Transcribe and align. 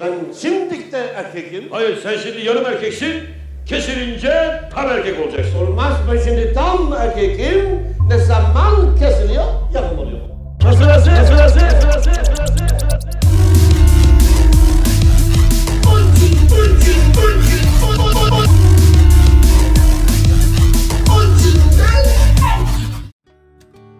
Ben 0.00 0.12
şimdi 0.40 0.92
de 0.92 0.98
erkekim. 0.98 1.64
Hayır 1.70 1.98
sen 2.02 2.16
şimdi 2.18 2.46
yarım 2.46 2.66
erkeksin. 2.66 3.22
Kesilince 3.66 4.60
tam 4.74 4.88
erkek 4.90 5.20
olacaksın. 5.26 5.66
Olmaz 5.66 5.92
ben 6.12 6.18
şimdi 6.24 6.52
tam 6.54 6.92
erkekim. 6.92 7.80
Ne 8.08 8.18
zaman 8.18 8.96
kesiliyor 8.98 9.44
yapım 9.74 9.98
oluyor. 9.98 10.18
Sırası 10.60 11.04
sırası 11.26 11.60
sırası. 11.60 12.00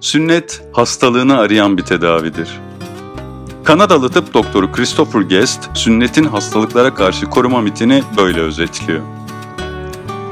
Sünnet 0.01 0.63
hastalığını 0.73 1.39
arayan 1.39 1.79
bir 1.79 1.83
tedavidir. 1.83 2.49
Kanadalı 3.65 4.09
tıp 4.09 4.35
doktoru 4.35 4.73
Christopher 4.73 5.21
Guest, 5.21 5.71
sünnetin 5.75 6.25
hastalıklara 6.25 6.95
karşı 6.95 7.27
koruma 7.27 7.61
mitini 7.61 8.03
böyle 8.17 8.41
özetliyor. 8.41 9.01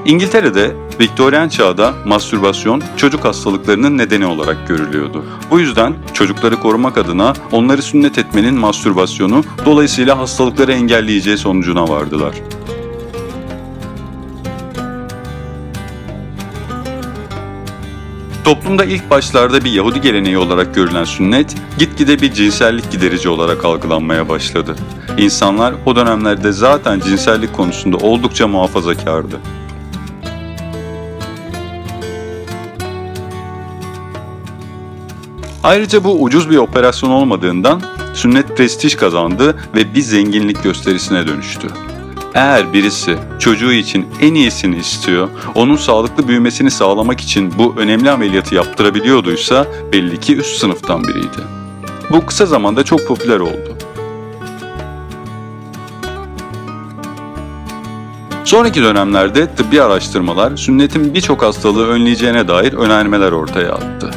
İngiltere'de 0.05 0.77
Viktoryen 1.01 1.49
çağda 1.49 1.95
mastürbasyon 2.07 2.83
çocuk 2.97 3.25
hastalıklarının 3.25 3.99
nedeni 3.99 4.27
olarak 4.27 4.69
görülüyordu. 4.69 5.25
Bu 5.51 5.61
yüzden 5.61 5.95
çocukları 6.13 6.61
korumak 6.61 6.99
adına 6.99 7.33
onları 7.53 7.83
sünnet 7.83 8.19
etmenin 8.19 8.55
mastürbasyonu 8.55 9.45
dolayısıyla 9.65 10.19
hastalıkları 10.19 10.73
engelleyeceği 10.73 11.39
sonucuna 11.39 11.89
vardılar. 11.89 12.35
Toplumda 18.53 18.85
ilk 18.85 19.11
başlarda 19.11 19.65
bir 19.65 19.73
Yahudi 19.73 20.01
geleneği 20.01 20.39
olarak 20.39 20.75
görülen 20.75 21.05
sünnet, 21.05 21.57
gitgide 21.79 22.21
bir 22.21 22.33
cinsellik 22.33 22.91
giderici 22.91 23.29
olarak 23.29 23.65
algılanmaya 23.65 24.29
başladı. 24.29 24.77
İnsanlar 25.19 25.75
o 25.87 25.97
dönemlerde 25.97 26.53
zaten 26.53 27.01
cinsellik 27.01 27.53
konusunda 27.53 27.97
oldukça 27.97 28.49
muhafazakardı. 28.49 29.41
Ayrıca 35.63 36.05
bu 36.05 36.23
ucuz 36.23 36.51
bir 36.51 36.57
operasyon 36.57 37.11
olmadığından 37.11 37.83
sünnet 38.15 38.57
prestij 38.57 38.97
kazandı 38.97 39.57
ve 39.75 39.95
bir 39.95 40.03
zenginlik 40.03 40.63
gösterisine 40.63 41.27
dönüştü. 41.29 41.69
Eğer 42.35 42.73
birisi 42.73 43.19
çocuğu 43.39 43.73
için 43.73 44.07
en 44.21 44.35
iyisini 44.35 44.77
istiyor, 44.77 45.29
onun 45.55 45.77
sağlıklı 45.77 46.29
büyümesini 46.29 46.71
sağlamak 46.71 47.21
için 47.21 47.53
bu 47.59 47.75
önemli 47.77 48.11
ameliyatı 48.11 48.55
yaptırabiliyorduysa 48.55 49.67
belli 49.93 50.21
ki 50.21 50.37
üst 50.37 50.57
sınıftan 50.61 51.05
biriydi. 51.05 51.43
Bu 52.11 52.27
kısa 52.27 52.47
zamanda 52.47 52.85
çok 52.85 53.07
popüler 53.07 53.41
oldu. 53.41 53.77
Sonraki 58.45 58.83
dönemlerde 58.83 59.55
tıbbi 59.55 59.83
araştırmalar 59.83 60.57
sünnetin 60.57 61.15
birçok 61.15 61.43
hastalığı 61.43 61.89
önleyeceğine 61.89 62.49
dair 62.49 62.73
önermeler 62.73 63.33
ortaya 63.33 63.73
attı. 63.73 64.11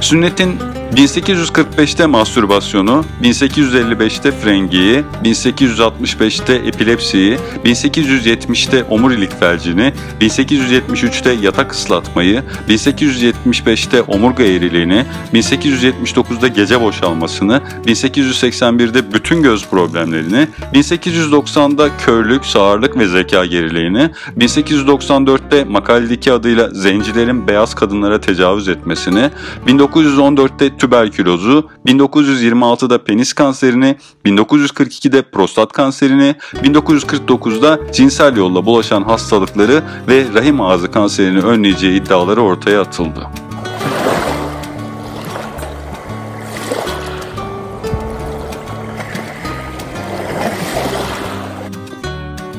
Sünnetin 0.00 0.58
1845'te 0.94 2.06
mastürbasyonu, 2.06 3.04
1855'te 3.22 4.32
frengiyi, 4.32 5.04
1865'te 5.24 6.54
epilepsiyi, 6.54 7.38
1870'te 7.64 8.84
omurilik 8.84 9.40
felcini, 9.40 9.92
1873'te 10.20 11.32
yatak 11.32 11.72
ıslatmayı, 11.72 12.42
1875'te 12.68 14.02
omurga 14.02 14.42
eğriliğini, 14.42 15.04
1879'da 15.34 16.48
gece 16.48 16.80
boşalmasını, 16.80 17.60
1881'de 17.86 19.12
bütün 19.12 19.42
göz 19.42 19.66
problemlerini, 19.66 20.48
1890'da 20.74 21.88
körlük, 22.06 22.46
sağırlık 22.46 22.98
ve 22.98 23.06
zeka 23.06 23.46
geriliğini, 23.46 24.10
1894'te 24.38 25.64
makaledeki 25.64 26.32
adıyla 26.32 26.70
zencilerin 26.70 27.48
beyaz 27.48 27.74
kadınlara 27.74 28.20
tecavüz 28.20 28.68
etmesini, 28.68 29.30
1914'te 29.66 30.77
tüberkülozu, 30.78 31.68
1926'da 31.86 33.04
penis 33.04 33.32
kanserini, 33.32 33.96
1942'de 34.24 35.22
prostat 35.22 35.72
kanserini, 35.72 36.34
1949'da 36.54 37.92
cinsel 37.92 38.36
yolla 38.36 38.66
bulaşan 38.66 39.02
hastalıkları 39.02 39.82
ve 40.08 40.24
rahim 40.34 40.60
ağzı 40.60 40.90
kanserini 40.90 41.40
önleyeceği 41.40 42.00
iddiaları 42.00 42.40
ortaya 42.40 42.80
atıldı. 42.80 43.28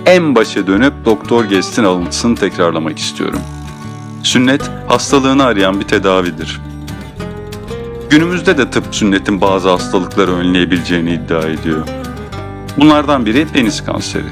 En 0.06 0.36
başa 0.36 0.68
dönüp 0.68 0.94
Doktor 1.06 1.46
Guest'in 1.46 1.84
alıntısını 1.84 2.36
tekrarlamak 2.36 3.00
istiyorum. 3.00 3.40
Sünnet, 4.24 4.72
hastalığını 4.88 5.44
arayan 5.44 5.80
bir 5.80 5.86
tedavidir. 5.86 6.62
Günümüzde 8.10 8.58
de 8.58 8.72
tıp 8.72 8.84
sünnetin 8.92 9.42
bazı 9.42 9.70
hastalıkları 9.70 10.36
önleyebileceğini 10.36 11.14
iddia 11.14 11.42
ediyor. 11.42 11.88
Bunlardan 12.78 13.26
biri 13.26 13.48
penis 13.48 13.84
kanseri. 13.84 14.26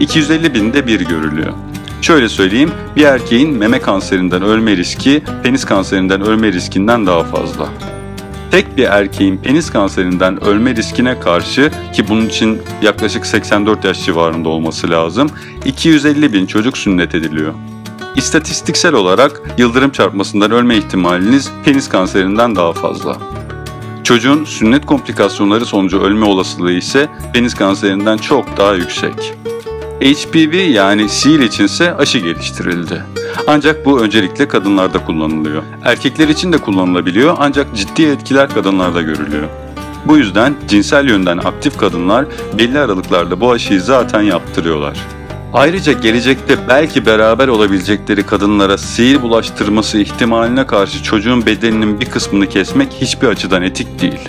250 0.00 0.54
binde 0.54 0.86
bir 0.86 1.00
görülüyor. 1.00 1.52
Şöyle 2.02 2.28
söyleyeyim, 2.28 2.70
bir 2.96 3.04
erkeğin 3.04 3.50
meme 3.50 3.78
kanserinden 3.78 4.42
ölme 4.42 4.76
riski 4.76 5.22
penis 5.42 5.64
kanserinden 5.64 6.20
ölme 6.20 6.52
riskinden 6.52 7.06
daha 7.06 7.24
fazla. 7.24 7.68
Tek 8.50 8.76
bir 8.76 8.84
erkeğin 8.84 9.36
penis 9.36 9.70
kanserinden 9.70 10.44
ölme 10.44 10.76
riskine 10.76 11.20
karşı 11.20 11.70
ki 11.92 12.08
bunun 12.08 12.26
için 12.26 12.62
yaklaşık 12.82 13.26
84 13.26 13.84
yaş 13.84 14.04
civarında 14.04 14.48
olması 14.48 14.90
lazım 14.90 15.30
250 15.64 16.32
bin 16.32 16.46
çocuk 16.46 16.78
sünnet 16.78 17.14
ediliyor. 17.14 17.54
İstatistiksel 18.16 18.94
olarak 18.94 19.42
yıldırım 19.58 19.90
çarpmasından 19.90 20.50
ölme 20.50 20.76
ihtimaliniz 20.76 21.50
penis 21.64 21.88
kanserinden 21.88 22.56
daha 22.56 22.72
fazla. 22.72 23.18
Çocuğun 24.04 24.44
sünnet 24.44 24.86
komplikasyonları 24.86 25.66
sonucu 25.66 26.00
ölme 26.00 26.26
olasılığı 26.26 26.72
ise 26.72 27.08
penis 27.34 27.54
kanserinden 27.54 28.16
çok 28.16 28.56
daha 28.56 28.74
yüksek. 28.74 29.34
HPV 30.00 30.54
yani 30.54 31.08
SIL 31.08 31.40
içinse 31.40 31.96
aşı 31.96 32.18
geliştirildi. 32.18 33.02
Ancak 33.46 33.86
bu 33.86 34.00
öncelikle 34.00 34.48
kadınlarda 34.48 35.04
kullanılıyor. 35.04 35.62
Erkekler 35.84 36.28
için 36.28 36.52
de 36.52 36.58
kullanılabiliyor 36.58 37.36
ancak 37.38 37.76
ciddi 37.76 38.02
etkiler 38.02 38.54
kadınlarda 38.54 39.02
görülüyor. 39.02 39.48
Bu 40.06 40.16
yüzden 40.16 40.54
cinsel 40.68 41.08
yönden 41.08 41.38
aktif 41.38 41.78
kadınlar 41.78 42.26
belli 42.58 42.78
aralıklarla 42.78 43.40
bu 43.40 43.50
aşıyı 43.50 43.80
zaten 43.80 44.22
yaptırıyorlar. 44.22 45.15
Ayrıca 45.52 45.92
gelecekte 45.92 46.68
belki 46.68 47.06
beraber 47.06 47.48
olabilecekleri 47.48 48.26
kadınlara 48.26 48.78
sihir 48.78 49.22
bulaştırması 49.22 49.98
ihtimaline 49.98 50.66
karşı 50.66 51.02
çocuğun 51.02 51.46
bedeninin 51.46 52.00
bir 52.00 52.06
kısmını 52.06 52.48
kesmek 52.48 52.92
hiçbir 52.92 53.28
açıdan 53.28 53.62
etik 53.62 54.00
değil. 54.00 54.28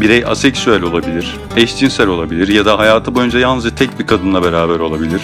Birey 0.00 0.24
aseksüel 0.26 0.82
olabilir, 0.82 1.36
eşcinsel 1.56 2.08
olabilir 2.08 2.48
ya 2.48 2.64
da 2.64 2.78
hayatı 2.78 3.14
boyunca 3.14 3.38
yalnızca 3.38 3.74
tek 3.74 3.98
bir 3.98 4.06
kadınla 4.06 4.42
beraber 4.42 4.78
olabilir. 4.78 5.20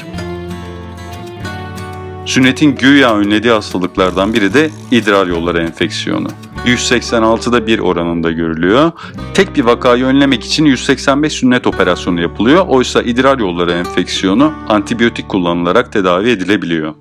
Sünnetin 2.27 2.77
güya 2.77 3.15
önlediği 3.15 3.53
hastalıklardan 3.53 4.35
biri 4.35 4.55
de 4.55 4.71
idrar 4.91 5.27
yolları 5.27 5.63
enfeksiyonu. 5.63 6.29
186'da 6.67 7.67
bir 7.67 7.79
oranında 7.79 8.33
görülüyor. 8.33 8.93
Tek 9.35 9.57
bir 9.57 9.65
vakayı 9.65 10.05
önlemek 10.05 10.45
için 10.45 10.65
185 10.65 11.33
sünnet 11.33 11.67
operasyonu 11.67 12.21
yapılıyor. 12.21 12.65
Oysa 12.69 13.03
idrar 13.03 13.39
yolları 13.39 13.73
enfeksiyonu 13.73 14.53
antibiyotik 14.69 15.29
kullanılarak 15.29 15.93
tedavi 15.93 16.31
edilebiliyor. 16.31 16.95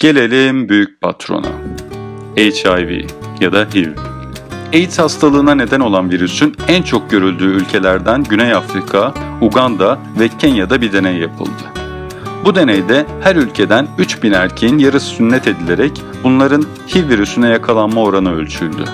Gelelim 0.00 0.68
büyük 0.68 1.00
patrona. 1.00 1.48
HIV 2.36 3.04
ya 3.40 3.52
da 3.52 3.68
HIV. 3.74 3.88
AIDS 4.72 4.98
hastalığına 4.98 5.54
neden 5.54 5.80
olan 5.80 6.10
virüsün 6.10 6.56
en 6.68 6.82
çok 6.82 7.10
görüldüğü 7.10 7.44
ülkelerden 7.44 8.24
Güney 8.24 8.54
Afrika, 8.54 9.14
Uganda 9.40 9.98
ve 10.20 10.28
Kenya'da 10.38 10.80
bir 10.80 10.92
deney 10.92 11.16
yapıldı. 11.16 11.81
Bu 12.44 12.54
deneyde 12.54 13.06
her 13.20 13.36
ülkeden 13.36 13.86
3000 13.98 14.32
erkeğin 14.32 14.78
yarısı 14.78 15.06
sünnet 15.06 15.46
edilerek 15.46 16.02
bunların 16.24 16.64
HIV 16.94 17.08
virüsüne 17.08 17.48
yakalanma 17.48 18.00
oranı 18.02 18.34
ölçüldü. 18.34 18.84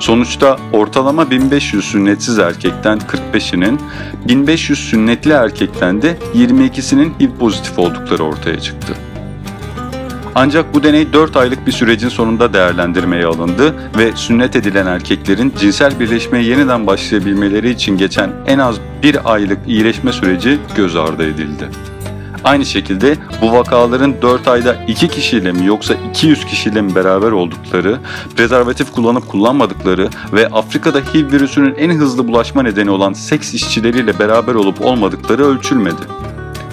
Sonuçta 0.00 0.56
ortalama 0.72 1.30
1500 1.30 1.84
sünnetsiz 1.84 2.38
erkekten 2.38 2.98
45'inin, 2.98 3.80
1500 4.28 4.78
sünnetli 4.78 5.30
erkekten 5.30 6.02
de 6.02 6.18
22'sinin 6.34 7.14
HIV 7.20 7.30
pozitif 7.38 7.78
oldukları 7.78 8.22
ortaya 8.22 8.60
çıktı. 8.60 8.94
Ancak 10.34 10.74
bu 10.74 10.82
deney 10.82 11.12
4 11.12 11.36
aylık 11.36 11.66
bir 11.66 11.72
sürecin 11.72 12.08
sonunda 12.08 12.52
değerlendirmeye 12.52 13.26
alındı 13.26 13.74
ve 13.98 14.12
sünnet 14.14 14.56
edilen 14.56 14.86
erkeklerin 14.86 15.52
cinsel 15.60 16.00
birleşmeye 16.00 16.44
yeniden 16.44 16.86
başlayabilmeleri 16.86 17.70
için 17.70 17.98
geçen 17.98 18.30
en 18.46 18.58
az 18.58 18.76
bir 19.02 19.32
aylık 19.32 19.58
iyileşme 19.66 20.12
süreci 20.12 20.58
göz 20.76 20.96
ardı 20.96 21.26
edildi. 21.26 21.68
Aynı 22.44 22.66
şekilde 22.66 23.16
bu 23.42 23.52
vakaların 23.52 24.22
4 24.22 24.48
ayda 24.48 24.76
2 24.88 25.08
kişiyle 25.08 25.52
mi 25.52 25.66
yoksa 25.66 25.94
200 26.10 26.44
kişiyle 26.44 26.82
mi 26.82 26.94
beraber 26.94 27.30
oldukları, 27.30 27.98
prezervatif 28.36 28.92
kullanıp 28.92 29.28
kullanmadıkları 29.28 30.08
ve 30.32 30.46
Afrika'da 30.46 30.98
HIV 30.98 31.32
virüsünün 31.32 31.74
en 31.74 31.90
hızlı 31.90 32.28
bulaşma 32.28 32.62
nedeni 32.62 32.90
olan 32.90 33.12
seks 33.12 33.54
işçileriyle 33.54 34.18
beraber 34.18 34.54
olup 34.54 34.84
olmadıkları 34.84 35.46
ölçülmedi. 35.46 36.02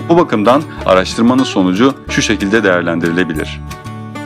Bu 0.10 0.18
bakımdan 0.18 0.64
araştırmanın 0.86 1.44
sonucu 1.44 1.94
şu 2.10 2.22
şekilde 2.22 2.64
değerlendirilebilir. 2.64 3.62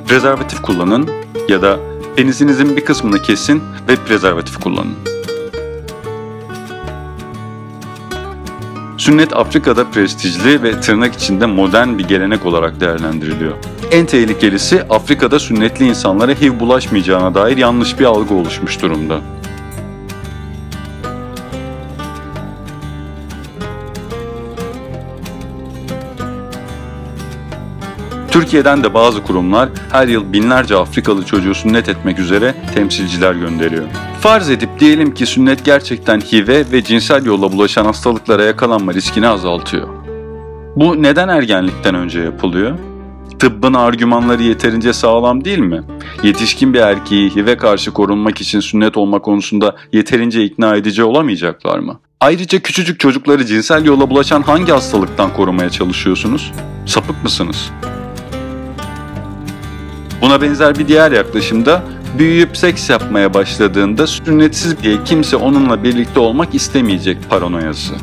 Prezervatif 0.07 0.61
kullanın 0.61 1.09
ya 1.47 1.61
da 1.61 1.79
penisinizin 2.15 2.77
bir 2.77 2.85
kısmını 2.85 3.21
kesin 3.21 3.63
ve 3.87 3.95
prezervatif 3.95 4.59
kullanın. 4.59 5.10
Sünnet 9.01 9.35
Afrika'da 9.35 9.91
prestijli 9.91 10.63
ve 10.63 10.81
tırnak 10.81 11.15
içinde 11.15 11.45
modern 11.45 11.97
bir 11.97 12.07
gelenek 12.07 12.45
olarak 12.45 12.79
değerlendiriliyor. 12.79 13.53
En 13.91 14.05
tehlikelisi 14.05 14.83
Afrika'da 14.89 15.39
sünnetli 15.39 15.87
insanlara 15.87 16.31
HIV 16.31 16.59
bulaşmayacağına 16.59 17.33
dair 17.35 17.57
yanlış 17.57 17.99
bir 17.99 18.05
algı 18.05 18.33
oluşmuş 18.33 18.81
durumda. 18.81 19.19
Türkiye'den 28.31 28.83
de 28.83 28.93
bazı 28.93 29.23
kurumlar 29.23 29.69
her 29.91 30.07
yıl 30.07 30.33
binlerce 30.33 30.75
Afrikalı 30.75 31.25
çocuğu 31.25 31.55
sünnet 31.55 31.89
etmek 31.89 32.19
üzere 32.19 32.55
temsilciler 32.75 33.33
gönderiyor. 33.33 33.85
Farz 34.21 34.49
edip 34.49 34.79
diyelim 34.79 35.13
ki 35.13 35.25
sünnet 35.25 35.65
gerçekten 35.65 36.19
HIV'e 36.19 36.71
ve 36.71 36.83
cinsel 36.83 37.25
yolla 37.25 37.51
bulaşan 37.51 37.85
hastalıklara 37.85 38.43
yakalanma 38.43 38.93
riskini 38.93 39.27
azaltıyor. 39.27 39.87
Bu 40.75 41.03
neden 41.03 41.27
ergenlikten 41.27 41.95
önce 41.95 42.19
yapılıyor? 42.19 42.77
Tıbbın 43.39 43.73
argümanları 43.73 44.43
yeterince 44.43 44.93
sağlam 44.93 45.45
değil 45.45 45.59
mi? 45.59 45.83
Yetişkin 46.23 46.73
bir 46.73 46.79
erkeği 46.79 47.35
HIV'e 47.35 47.57
karşı 47.57 47.91
korunmak 47.91 48.41
için 48.41 48.59
sünnet 48.59 48.97
olma 48.97 49.19
konusunda 49.19 49.75
yeterince 49.93 50.43
ikna 50.43 50.75
edici 50.75 51.03
olamayacaklar 51.03 51.79
mı? 51.79 51.99
Ayrıca 52.19 52.59
küçücük 52.59 52.99
çocukları 52.99 53.45
cinsel 53.45 53.85
yolla 53.85 54.09
bulaşan 54.09 54.41
hangi 54.41 54.71
hastalıktan 54.71 55.33
korumaya 55.33 55.69
çalışıyorsunuz? 55.69 56.51
Sapık 56.85 57.23
mısınız? 57.23 57.71
Buna 60.21 60.41
benzer 60.41 60.79
bir 60.79 60.87
diğer 60.87 61.11
yaklaşımda 61.11 61.83
büyüyüp 62.19 62.57
seks 62.57 62.89
yapmaya 62.89 63.33
başladığında 63.33 64.07
sünnetsiz 64.07 64.83
diye 64.83 65.03
kimse 65.05 65.35
onunla 65.35 65.83
birlikte 65.83 66.19
olmak 66.19 66.55
istemeyecek 66.55 67.17
paranoyası. 67.29 67.93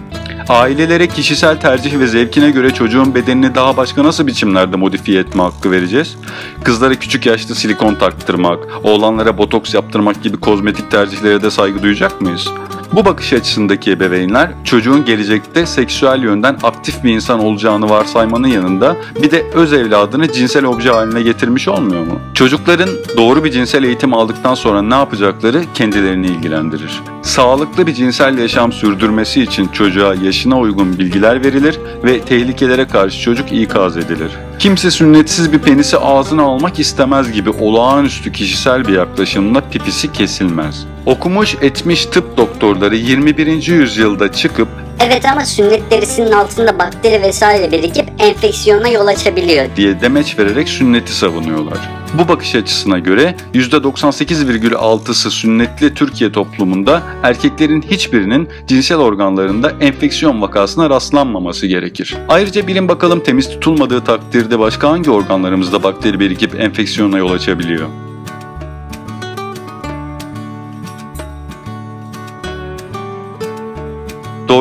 Ailelere 0.48 1.06
kişisel 1.06 1.60
tercih 1.60 1.98
ve 1.98 2.06
zevkine 2.06 2.50
göre 2.50 2.74
çocuğun 2.74 3.14
bedenini 3.14 3.54
daha 3.54 3.76
başka 3.76 4.04
nasıl 4.04 4.26
biçimlerde 4.26 4.76
modifiye 4.76 5.20
etme 5.20 5.42
hakkı 5.42 5.70
vereceğiz? 5.70 6.16
Kızlara 6.64 6.94
küçük 6.94 7.26
yaşta 7.26 7.54
silikon 7.54 7.94
taktırmak, 7.94 8.58
oğlanlara 8.82 9.38
botoks 9.38 9.74
yaptırmak 9.74 10.22
gibi 10.22 10.36
kozmetik 10.36 10.90
tercihlere 10.90 11.42
de 11.42 11.50
saygı 11.50 11.82
duyacak 11.82 12.20
mıyız? 12.20 12.48
Bu 12.92 13.04
bakış 13.04 13.32
açısındaki 13.32 13.90
ebeveynler 13.90 14.50
çocuğun 14.64 15.04
gelecekte 15.04 15.66
seksüel 15.66 16.22
yönden 16.22 16.56
aktif 16.62 17.04
bir 17.04 17.12
insan 17.12 17.40
olacağını 17.40 17.90
varsaymanın 17.90 18.48
yanında 18.48 18.96
bir 19.22 19.30
de 19.30 19.46
öz 19.54 19.72
evladını 19.72 20.32
cinsel 20.32 20.64
obje 20.64 20.90
haline 20.90 21.22
getirmiş 21.22 21.68
olmuyor 21.68 22.06
mu? 22.06 22.20
Çocukların 22.34 22.88
doğru 23.16 23.44
bir 23.44 23.50
cinsel 23.50 23.84
eğitim 23.84 24.14
aldıktan 24.14 24.54
sonra 24.54 24.82
ne 24.82 24.94
yapacakları 24.94 25.62
kendilerini 25.74 26.26
ilgilendirir. 26.26 27.00
Sağlıklı 27.22 27.86
bir 27.86 27.94
cinsel 27.94 28.38
yaşam 28.38 28.72
sürdürmesi 28.72 29.42
için 29.42 29.68
çocuğa 29.68 30.14
yaşına 30.14 30.58
uygun 30.58 30.98
bilgiler 30.98 31.44
verilir 31.44 31.80
ve 32.04 32.20
tehlikelere 32.20 32.88
karşı 32.88 33.20
çocuk 33.20 33.52
ikaz 33.52 33.96
edilir. 33.96 34.30
Kimse 34.58 34.90
sünnetsiz 34.90 35.52
bir 35.52 35.58
penisi 35.58 35.98
ağzına 35.98 36.42
almak 36.42 36.78
istemez 36.78 37.32
gibi 37.32 37.50
olağanüstü 37.50 38.32
kişisel 38.32 38.88
bir 38.88 38.92
yaklaşımla 38.92 39.60
pipisi 39.60 40.12
kesilmez. 40.12 40.86
Okumuş 41.06 41.56
etmiş 41.60 42.06
tıp 42.06 42.36
doktorları 42.36 42.96
21. 42.96 43.66
yüzyılda 43.66 44.32
çıkıp 44.32 44.68
Evet 45.00 45.24
ama 45.32 45.44
sünnet 45.44 45.90
derisinin 45.90 46.32
altında 46.32 46.78
bakteri 46.78 47.22
vesaire 47.22 47.72
birikip 47.72 48.06
enfeksiyona 48.18 48.88
yol 48.88 49.06
açabiliyor. 49.06 49.66
diye 49.76 50.00
demeç 50.00 50.38
vererek 50.38 50.68
sünneti 50.68 51.12
savunuyorlar. 51.12 51.78
Bu 52.14 52.28
bakış 52.28 52.54
açısına 52.54 52.98
göre 52.98 53.34
%98,6'sı 53.54 55.30
sünnetli 55.30 55.94
Türkiye 55.94 56.32
toplumunda 56.32 57.02
erkeklerin 57.22 57.82
hiçbirinin 57.82 58.48
cinsel 58.66 58.98
organlarında 58.98 59.72
enfeksiyon 59.80 60.42
vakasına 60.42 60.90
rastlanmaması 60.90 61.66
gerekir. 61.66 62.16
Ayrıca 62.28 62.66
bilin 62.66 62.88
bakalım 62.88 63.20
temiz 63.20 63.48
tutulmadığı 63.50 64.04
takdirde 64.04 64.58
başka 64.58 64.90
hangi 64.90 65.10
organlarımızda 65.10 65.82
bakteri 65.82 66.20
birikip 66.20 66.60
enfeksiyona 66.60 67.18
yol 67.18 67.32
açabiliyor? 67.32 68.07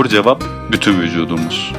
Doğru 0.07 0.12
cevap 0.12 0.44
bütün 0.71 1.01
vücudumuz. 1.01 1.74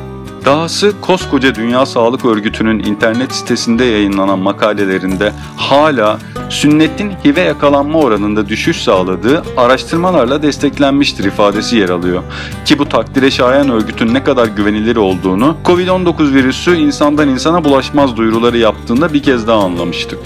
Dahası 0.45 0.93
koskoca 1.01 1.55
Dünya 1.55 1.87
Sağlık 1.87 2.25
Örgütü'nün 2.25 2.79
internet 2.79 3.33
sitesinde 3.33 3.85
yayınlanan 3.85 4.39
makalelerinde 4.39 5.33
hala 5.57 6.19
sünnetin 6.49 7.13
HIV'e 7.25 7.41
yakalanma 7.41 7.99
oranında 7.99 8.49
düşüş 8.49 8.83
sağladığı 8.83 9.43
araştırmalarla 9.57 10.43
desteklenmiştir 10.43 11.25
ifadesi 11.25 11.77
yer 11.77 11.89
alıyor. 11.89 12.23
Ki 12.65 12.79
bu 12.79 12.89
takdire 12.89 13.31
şayan 13.31 13.71
örgütün 13.71 14.15
ne 14.15 14.25
kadar 14.25 14.47
güvenilir 14.47 14.97
olduğunu 14.97 15.57
Covid-19 15.65 16.35
virüsü 16.35 16.77
insandan 16.77 17.29
insana 17.29 17.65
bulaşmaz 17.65 18.17
duyuruları 18.17 18.59
yaptığında 18.59 19.13
bir 19.13 19.23
kez 19.23 19.47
daha 19.47 19.59
anlamıştık. 19.59 20.19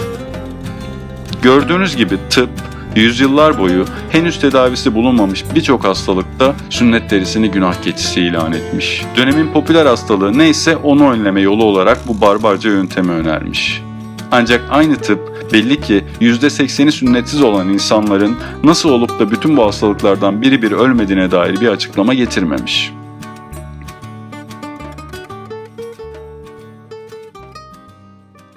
Gördüğünüz 1.43 1.97
gibi 1.97 2.19
tıp, 2.31 2.51
yüzyıllar 2.97 3.59
boyu 3.59 3.85
henüz 4.11 4.41
tedavisi 4.41 4.95
bulunmamış 4.95 5.45
birçok 5.55 5.85
hastalıkta 5.85 6.55
sünnet 6.71 7.11
derisini 7.11 7.51
günah 7.51 7.83
keçisi 7.83 8.21
ilan 8.21 8.53
etmiş. 8.53 9.05
Dönemin 9.17 9.53
popüler 9.53 9.87
hastalığı 9.87 10.39
neyse 10.39 10.77
onu 10.77 11.11
önleme 11.11 11.41
yolu 11.41 11.65
olarak 11.65 12.09
bu 12.09 12.21
barbarca 12.21 12.71
yöntemi 12.71 13.13
önermiş. 13.13 13.83
Ancak 14.31 14.61
aynı 14.71 14.97
tıp 14.97 15.53
belli 15.53 15.81
ki 15.81 16.05
%80'i 16.21 16.93
sünnetsiz 16.93 17.43
olan 17.43 17.69
insanların 17.69 18.37
nasıl 18.65 18.89
olup 18.89 19.19
da 19.19 19.31
bütün 19.31 19.57
bu 19.57 19.67
hastalıklardan 19.67 20.43
biri 20.43 20.63
bir 20.63 20.73
ölmediğine 20.73 21.31
dair 21.31 21.61
bir 21.61 21.69
açıklama 21.69 22.15
getirmemiş. 22.15 22.93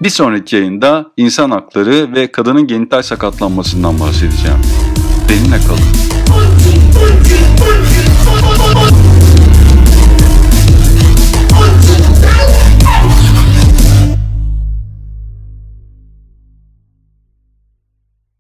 Bir 0.06 0.10
sonraki 0.10 0.56
yayında 0.56 1.12
insan 1.18 1.52
hakları 1.52 2.16
ve 2.16 2.31
kadının 2.31 2.68
genital 2.68 3.02
sakatlanmasından 3.02 4.00
bahsedeceğim. 4.00 4.57
Benimle 5.30 5.57
kalın. 5.68 5.80